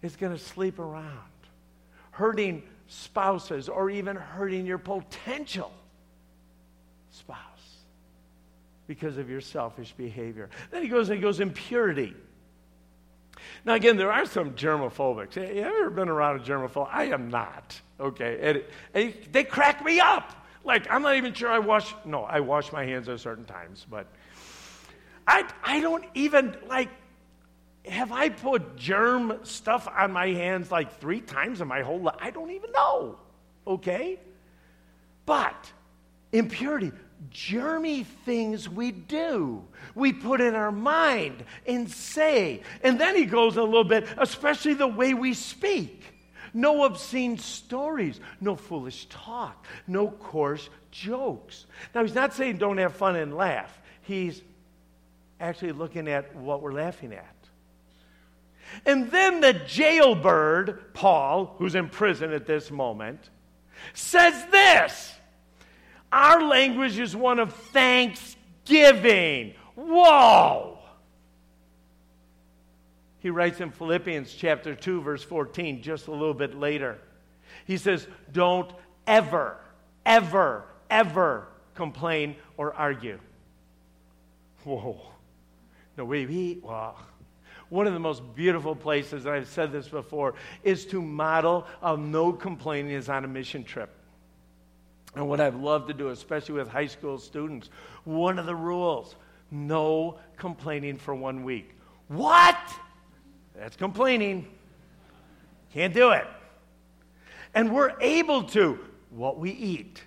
[0.00, 1.20] is going to sleep around
[2.12, 5.70] hurting spouses or even hurting your potential
[7.10, 7.36] spouse
[8.86, 10.48] because of your selfish behavior.
[10.70, 12.14] Then he goes and he goes impurity.
[13.64, 15.34] Now, again, there are some germophobics.
[15.34, 16.88] Have you ever been around a germaphobe?
[16.90, 18.38] I am not, okay?
[18.40, 18.62] And,
[18.94, 20.32] and they crack me up.
[20.64, 23.86] Like, I'm not even sure I wash, no, I wash my hands at certain times,
[23.88, 24.06] but
[25.26, 26.88] I, I don't even, like,
[27.86, 32.16] have I put germ stuff on my hands like three times in my whole life?
[32.20, 33.16] I don't even know,
[33.66, 34.18] okay?
[35.24, 35.72] But
[36.32, 36.92] impurity,
[37.30, 42.62] germy things we do, we put in our mind and say.
[42.82, 46.02] And then he goes a little bit, especially the way we speak.
[46.54, 51.66] No obscene stories, no foolish talk, no coarse jokes.
[51.94, 53.78] Now, he's not saying don't have fun and laugh.
[54.02, 54.42] He's
[55.38, 57.36] actually looking at what we're laughing at.
[58.84, 63.30] And then the jailbird, Paul, who's in prison at this moment,
[63.94, 65.15] says this
[66.16, 69.52] our language is one of thanksgiving.
[69.74, 70.78] Whoa!
[73.18, 76.96] He writes in Philippians chapter 2, verse 14, just a little bit later.
[77.66, 78.72] He says, Don't
[79.06, 79.58] ever,
[80.06, 83.18] ever, ever complain or argue.
[84.64, 84.98] Whoa.
[85.98, 86.54] No, we, we,
[87.68, 90.32] one of the most beautiful places, and I've said this before,
[90.64, 93.90] is to model a no complaining is on a mission trip.
[95.16, 97.70] And what I've loved to do, especially with high school students,
[98.04, 99.16] one of the rules
[99.50, 101.74] no complaining for one week.
[102.08, 102.58] What?
[103.56, 104.46] That's complaining.
[105.72, 106.26] Can't do it.
[107.54, 108.78] And we're able to,
[109.10, 110.02] what we eat,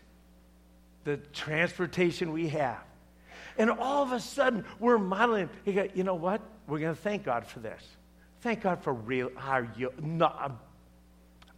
[1.06, 2.84] the transportation we have.
[3.58, 5.50] And all of a sudden, we're modeling.
[5.66, 6.42] You know what?
[6.68, 7.82] We're going to thank God for this.
[8.42, 9.32] Thank God for real.
[9.38, 9.92] Are you?
[10.00, 10.60] No, I'm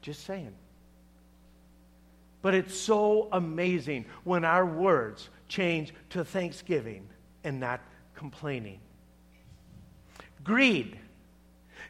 [0.02, 0.54] just saying.
[2.42, 7.08] But it's so amazing when our words change to thanksgiving
[7.44, 7.82] and not
[8.16, 8.80] complaining.
[10.44, 10.98] Greed.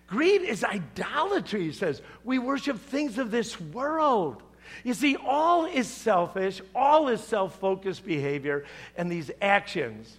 [0.08, 2.02] Greed is idolatry, he says.
[2.24, 4.44] We worship things of this world.
[4.84, 8.66] You see, all is selfish, all is self focused behavior,
[8.98, 10.18] and these actions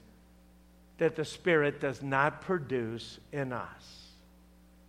[0.99, 4.03] that the Spirit does not produce in us.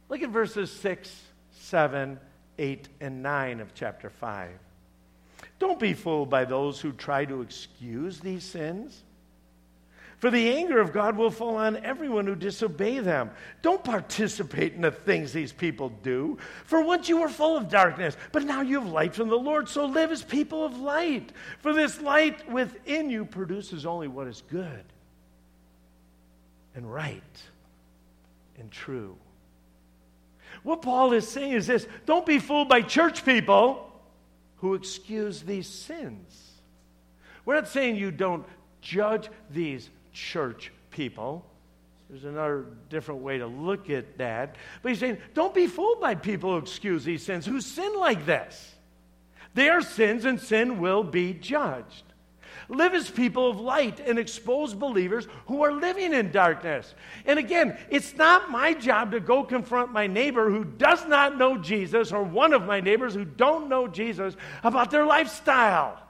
[0.10, 1.10] Look at verses 6,
[1.52, 2.20] 7,
[2.60, 4.50] 8, and 9 of chapter 5.
[5.64, 9.02] Don't be fooled by those who try to excuse these sins.
[10.18, 13.32] For the anger of God will fall on everyone who disobey them.
[13.62, 16.38] Don't participate in the things these people do.
[16.66, 19.70] For once you were full of darkness, but now you have light from the Lord,
[19.70, 21.32] so live as people of light.
[21.60, 24.84] For this light within you produces only what is good
[26.76, 27.42] and right
[28.60, 29.16] and true.
[30.64, 33.92] What Paul is saying is this don't be fooled by church people
[34.64, 36.54] who excuse these sins.
[37.44, 38.46] We're not saying you don't
[38.80, 41.46] judge these church people.
[42.10, 44.56] There's another different way to look at that.
[44.82, 48.26] But he's saying, don't be fooled by people who excuse these sins, who sin like
[48.26, 48.74] this.
[49.54, 52.06] They are sins, and sin will be judged.
[52.70, 56.94] Live as people of light and expose believers who are living in darkness.
[57.26, 61.58] And again, it's not my job to go confront my neighbor who does not know
[61.58, 66.02] Jesus or one of my neighbors who don't know Jesus about their lifestyle.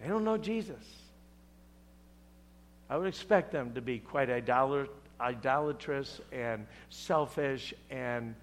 [0.00, 0.84] They don't know Jesus.
[2.90, 4.28] I would expect them to be quite
[5.20, 8.34] idolatrous and selfish and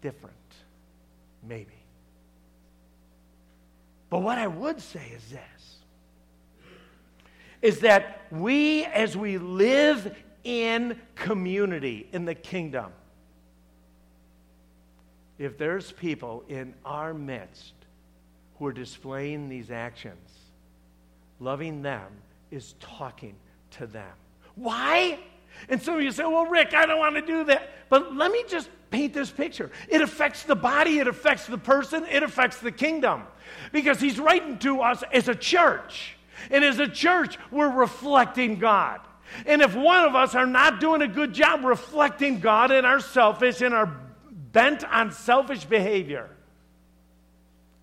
[0.00, 0.36] different,
[1.42, 1.81] maybe.
[4.12, 5.78] But what I would say is this
[7.62, 12.92] is that we, as we live in community in the kingdom,
[15.38, 17.72] if there's people in our midst
[18.58, 20.28] who are displaying these actions,
[21.40, 22.12] loving them
[22.50, 23.34] is talking
[23.70, 24.12] to them.
[24.56, 25.20] Why?
[25.68, 27.70] And some of you say, well, Rick, I don't want to do that.
[27.88, 29.70] But let me just paint this picture.
[29.88, 33.22] It affects the body, it affects the person, it affects the kingdom.
[33.72, 36.16] Because he's writing to us as a church.
[36.50, 39.00] And as a church, we're reflecting God.
[39.46, 43.00] And if one of us are not doing a good job reflecting God in our
[43.00, 43.86] selfish and our
[44.30, 46.28] bent on selfish behavior,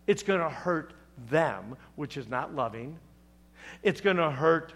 [0.05, 0.93] it's going to hurt
[1.29, 2.97] them, which is not loving.
[3.83, 4.73] It's going to hurt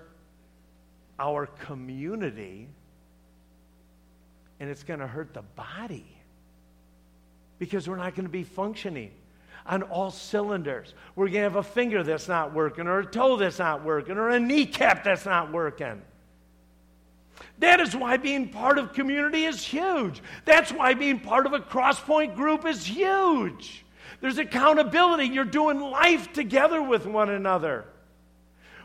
[1.19, 2.69] our community,
[4.63, 6.05] and it's going to hurt the body
[7.59, 9.11] because we're not going to be functioning
[9.65, 10.93] on all cylinders.
[11.17, 14.15] We're going to have a finger that's not working, or a toe that's not working,
[14.15, 16.01] or a kneecap that's not working.
[17.59, 20.23] That is why being part of community is huge.
[20.45, 23.83] That's why being part of a crosspoint group is huge.
[24.21, 25.25] There's accountability.
[25.25, 27.83] You're doing life together with one another.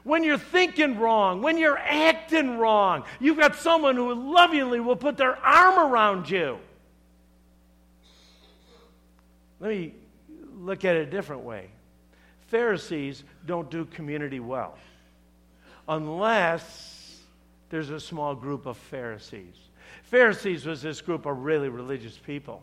[0.09, 5.19] When you're thinking wrong, when you're acting wrong, you've got someone who lovingly will put
[5.19, 6.59] their arm around you.
[9.61, 9.93] Let me
[10.57, 11.69] look at it a different way.
[12.47, 14.79] Pharisees don't do community well
[15.87, 17.21] unless
[17.69, 19.57] there's a small group of Pharisees.
[20.05, 22.63] Pharisees was this group of really religious people.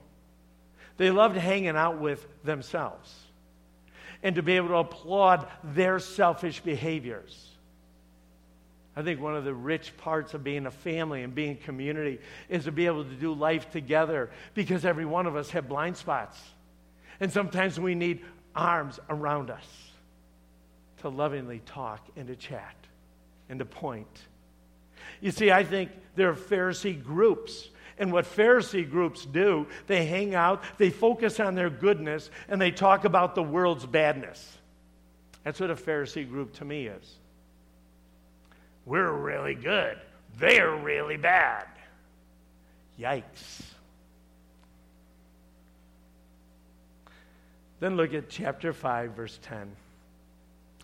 [0.98, 3.24] They loved hanging out with themselves
[4.26, 7.47] and to be able to applaud their selfish behaviors.
[8.95, 12.17] I think one of the rich parts of being a family and being community
[12.49, 15.95] is to be able to do life together because every one of us have blind
[15.95, 16.41] spots.
[17.19, 19.67] And sometimes we need arms around us
[21.01, 22.76] to lovingly talk and to chat
[23.47, 24.07] and to point.
[25.21, 27.69] You see, I think there are Pharisee groups.
[27.98, 32.72] And what Pharisee groups do, they hang out, they focus on their goodness, and they
[32.72, 34.58] talk about the world's badness.
[35.43, 37.16] That's what a Pharisee group to me is.
[38.86, 39.98] We're really good,
[40.38, 41.68] they're really bad.
[43.00, 43.62] Yikes.
[47.80, 49.70] Then look at chapter 5, verse 10,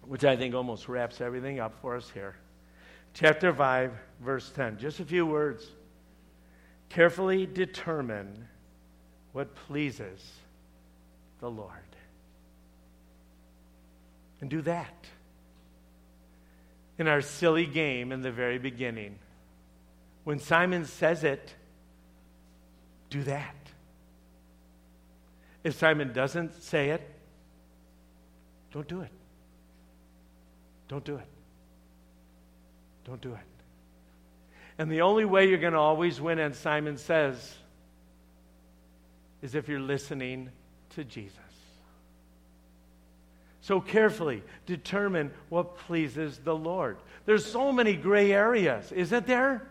[0.05, 2.35] which I think almost wraps everything up for us here.
[3.13, 3.91] Chapter 5,
[4.21, 4.77] verse 10.
[4.77, 5.65] Just a few words.
[6.91, 8.49] Carefully determine
[9.31, 10.29] what pleases
[11.39, 11.71] the Lord.
[14.41, 15.05] And do that.
[16.97, 19.19] In our silly game in the very beginning,
[20.25, 21.55] when Simon says it,
[23.09, 23.55] do that.
[25.63, 27.09] If Simon doesn't say it,
[28.73, 29.11] don't do it.
[30.89, 31.27] Don't do it.
[33.05, 33.50] Don't do it.
[34.81, 37.53] And the only way you're going to always win, and Simon says,
[39.43, 40.49] is if you're listening
[40.95, 41.37] to Jesus.
[43.61, 46.97] So carefully determine what pleases the Lord.
[47.27, 49.67] There's so many gray areas, isn't there?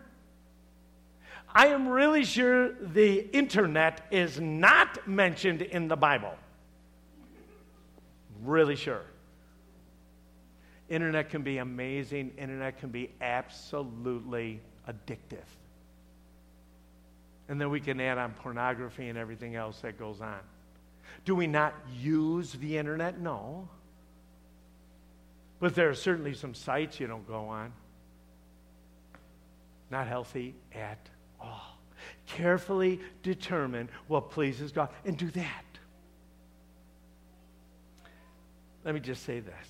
[1.53, 6.35] I am really sure the internet is not mentioned in the Bible.
[8.45, 9.01] Really sure.
[10.87, 15.45] Internet can be amazing, internet can be absolutely addictive.
[17.47, 20.39] And then we can add on pornography and everything else that goes on.
[21.25, 23.19] Do we not use the internet?
[23.19, 23.67] No.
[25.59, 27.73] But there are certainly some sites you don't go on.
[29.89, 31.09] Not healthy at
[31.39, 31.77] all.
[32.25, 35.65] Carefully determine what pleases God and do that.
[38.83, 39.67] Let me just say this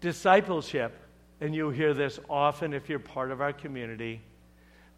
[0.00, 0.96] discipleship,
[1.40, 4.20] and you'll hear this often if you're part of our community,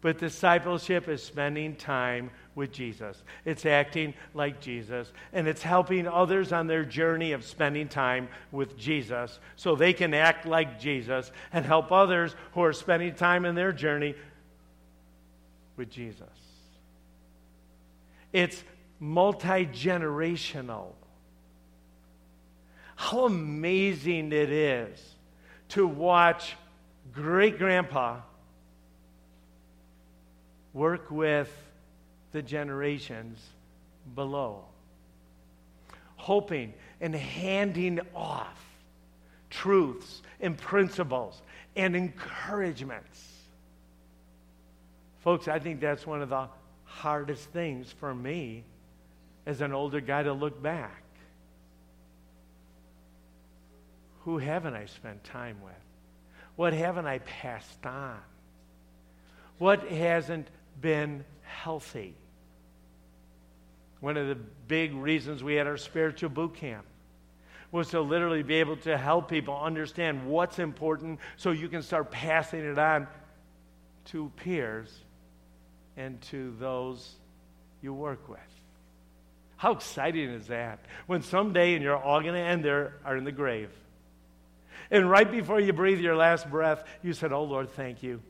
[0.01, 3.21] but discipleship is spending time with Jesus.
[3.45, 8.77] It's acting like Jesus, and it's helping others on their journey of spending time with
[8.77, 13.53] Jesus so they can act like Jesus and help others who are spending time in
[13.53, 14.15] their journey
[15.77, 16.27] with Jesus.
[18.33, 18.63] It's
[18.99, 20.93] multi generational.
[22.95, 25.10] How amazing it is
[25.71, 26.55] to watch
[27.13, 28.19] great grandpa
[30.73, 31.51] work with
[32.31, 33.39] the generations
[34.15, 34.63] below,
[36.15, 38.59] hoping and handing off
[39.49, 41.41] truths and principles
[41.75, 43.27] and encouragements.
[45.23, 46.47] Folks, I think that's one of the
[46.83, 48.63] hardest things for me
[49.45, 51.00] as an older guy to look back.
[54.25, 55.73] Who haven't I spent time with?
[56.55, 58.19] What haven't I passed on?
[59.57, 60.47] What hasn't
[60.79, 62.15] been healthy?
[63.99, 66.85] One of the big reasons we had our spiritual boot camp
[67.71, 72.11] was to literally be able to help people understand what's important so you can start
[72.11, 73.07] passing it on
[74.05, 74.91] to peers
[75.95, 77.15] and to those
[77.81, 78.39] you work with.
[79.57, 80.79] How exciting is that?
[81.05, 83.69] When someday and you're all going to end there are in the grave.
[84.91, 88.21] And right before you breathe your last breath, you said, Oh Lord, thank you.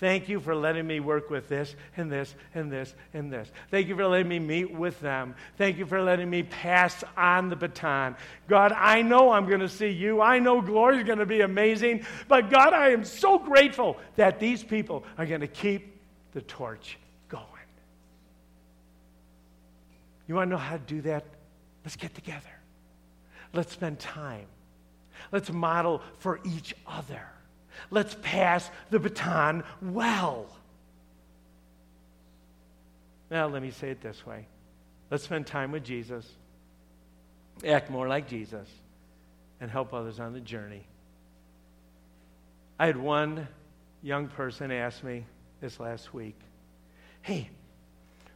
[0.00, 3.52] Thank you for letting me work with this and this and this and this.
[3.70, 5.34] Thank you for letting me meet with them.
[5.58, 8.16] Thank you for letting me pass on the baton.
[8.48, 10.22] God, I know I'm going to see you.
[10.22, 12.06] I know glory is going to be amazing.
[12.28, 16.00] But God, I am so grateful that these people are going to keep
[16.32, 16.96] the torch
[17.28, 17.44] going.
[20.28, 21.26] You want to know how to do that?
[21.84, 22.40] Let's get together.
[23.52, 24.46] Let's spend time.
[25.32, 27.22] Let's model for each other.
[27.90, 30.46] Let's pass the baton well.
[33.30, 34.46] Now, let me say it this way
[35.10, 36.26] let's spend time with Jesus,
[37.66, 38.68] act more like Jesus,
[39.60, 40.84] and help others on the journey.
[42.78, 43.46] I had one
[44.02, 45.26] young person ask me
[45.60, 46.36] this last week
[47.22, 47.50] Hey,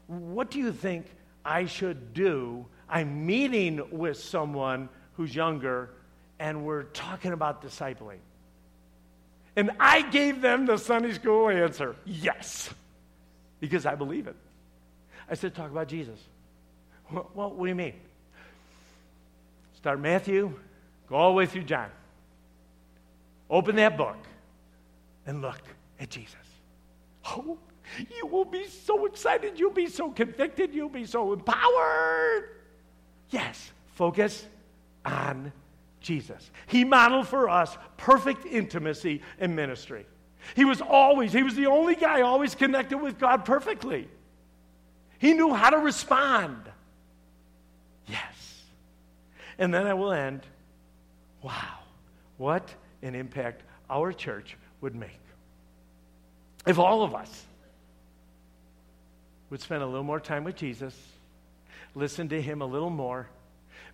[0.06, 1.06] what do you think
[1.44, 2.66] I should do?
[2.88, 5.90] I'm meeting with someone who's younger,
[6.38, 8.18] and we're talking about discipling.
[9.56, 12.70] And I gave them the Sunday school answer yes,
[13.60, 14.36] because I believe it.
[15.30, 16.18] I said, Talk about Jesus.
[17.12, 17.94] Well, what do you mean?
[19.76, 20.58] Start Matthew,
[21.08, 21.90] go all the way through John.
[23.50, 24.16] Open that book
[25.26, 25.60] and look
[26.00, 26.34] at Jesus.
[27.26, 27.58] Oh,
[27.98, 29.58] you will be so excited.
[29.58, 30.74] You'll be so convicted.
[30.74, 32.48] You'll be so empowered.
[33.30, 34.46] Yes, focus
[35.04, 35.52] on
[36.04, 36.50] Jesus.
[36.66, 40.06] He modeled for us perfect intimacy and ministry.
[40.54, 44.08] He was always, he was the only guy always connected with God perfectly.
[45.18, 46.62] He knew how to respond.
[48.06, 48.62] Yes.
[49.58, 50.42] And then I will end.
[51.42, 51.78] Wow,
[52.36, 55.20] what an impact our church would make.
[56.66, 57.44] If all of us
[59.50, 60.94] would spend a little more time with Jesus,
[61.94, 63.28] listen to him a little more,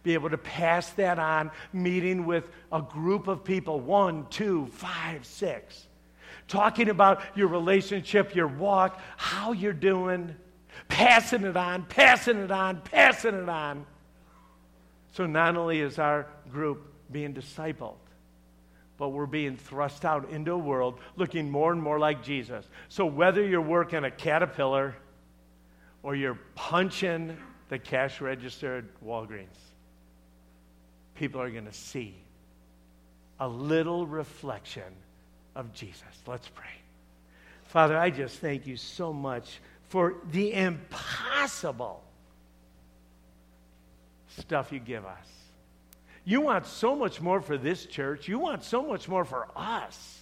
[0.02, 5.26] be able to pass that on, meeting with a group of people one, two, five,
[5.26, 5.86] six
[6.50, 10.34] talking about your relationship, your walk, how you're doing,
[10.88, 13.86] passing it on, passing it on, passing it on.
[15.12, 17.94] So not only is our group being discipled,
[18.98, 22.68] but we're being thrust out into a world looking more and more like Jesus.
[22.88, 24.96] So whether you're working a caterpillar
[26.02, 27.36] or you're punching
[27.68, 29.46] the cash register at Walgreens,
[31.20, 32.14] people are going to see
[33.40, 34.90] a little reflection
[35.54, 36.02] of Jesus.
[36.26, 36.64] Let's pray.
[37.64, 39.60] Father, I just thank you so much
[39.90, 42.02] for the impossible
[44.38, 45.26] stuff you give us.
[46.24, 48.26] You want so much more for this church.
[48.26, 50.19] You want so much more for us.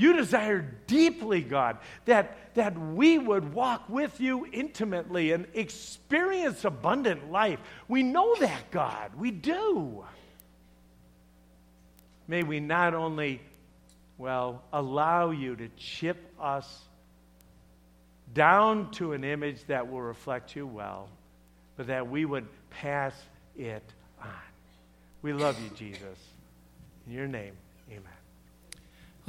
[0.00, 1.76] You desire deeply, God,
[2.06, 7.58] that, that we would walk with you intimately and experience abundant life.
[7.86, 9.10] We know that, God.
[9.14, 10.06] We do.
[12.26, 13.42] May we not only,
[14.16, 16.80] well, allow you to chip us
[18.32, 21.10] down to an image that will reflect you well,
[21.76, 23.12] but that we would pass
[23.54, 23.84] it
[24.18, 24.30] on.
[25.20, 26.18] We love you, Jesus.
[27.06, 27.52] In your name,
[27.90, 28.19] amen.